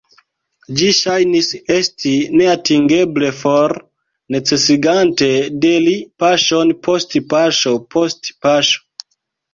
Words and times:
Ĝi 0.77 0.85
ŝajnis 0.99 1.49
esti 1.75 2.13
neatingeble 2.39 3.29
for, 3.41 3.75
necesigante 4.37 5.29
de 5.67 5.75
li 5.89 5.95
paŝon 6.25 6.73
post 6.89 7.17
paŝo 7.35 7.75
post 7.99 8.33
paŝo. 8.47 8.83